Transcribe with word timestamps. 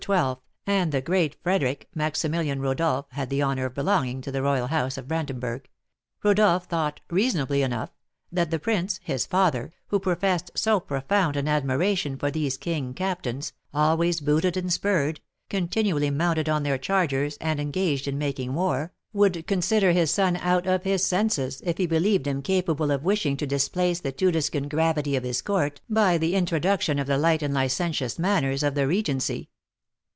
and 0.65 0.91
the 0.91 0.99
great 0.99 1.35
Frederic 1.43 1.87
(Maximilian 1.93 2.59
Rodolph 2.59 3.05
had 3.11 3.29
the 3.29 3.43
honour 3.43 3.67
of 3.67 3.75
belonging 3.75 4.19
to 4.21 4.31
the 4.31 4.41
royal 4.41 4.65
house 4.67 4.97
of 4.97 5.07
Brandenburg), 5.07 5.69
Rodolph 6.23 6.65
thought, 6.65 7.01
reasonably 7.11 7.61
enough, 7.61 7.91
that 8.31 8.49
the 8.49 8.57
prince, 8.57 8.99
his 9.03 9.27
father, 9.27 9.71
who 9.89 9.99
professed 9.99 10.49
so 10.55 10.79
profound 10.79 11.37
an 11.37 11.47
admiration 11.47 12.17
for 12.17 12.31
these 12.31 12.57
king 12.57 12.95
captains, 12.95 13.53
always 13.75 14.21
booted 14.21 14.57
and 14.57 14.73
spurred, 14.73 15.19
continually 15.51 16.09
mounted 16.09 16.49
on 16.49 16.63
their 16.63 16.79
chargers, 16.79 17.37
and 17.39 17.59
engaged 17.59 18.07
in 18.07 18.17
making 18.17 18.55
war, 18.55 18.93
would 19.13 19.45
consider 19.45 19.91
his 19.91 20.09
son 20.09 20.35
out 20.37 20.65
of 20.65 20.81
his 20.83 21.05
senses 21.05 21.61
if 21.63 21.77
he 21.77 21.85
believed 21.85 22.25
him 22.25 22.41
capable 22.41 22.89
of 22.89 23.03
wishing 23.03 23.37
to 23.37 23.45
displace 23.45 23.99
the 23.99 24.11
Tudescan 24.11 24.67
gravity 24.67 25.15
of 25.15 25.23
his 25.23 25.43
court 25.43 25.79
by 25.87 26.17
the 26.17 26.33
introduction 26.33 26.97
of 26.97 27.05
the 27.05 27.19
light 27.19 27.43
and 27.43 27.53
licentious 27.53 28.17
manners 28.17 28.63
of 28.63 28.73
the 28.73 28.87
Regency. 28.87 29.49